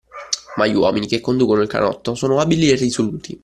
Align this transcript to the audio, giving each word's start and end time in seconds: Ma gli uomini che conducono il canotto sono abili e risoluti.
Ma 0.55 0.65
gli 0.65 0.73
uomini 0.73 1.05
che 1.05 1.21
conducono 1.21 1.61
il 1.61 1.67
canotto 1.67 2.15
sono 2.15 2.39
abili 2.39 2.71
e 2.71 2.75
risoluti. 2.75 3.39